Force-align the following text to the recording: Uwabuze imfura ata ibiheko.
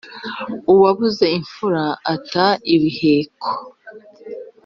Uwabuze 0.71 1.25
imfura 1.37 1.83
ata 2.13 2.47
ibiheko. 2.75 3.49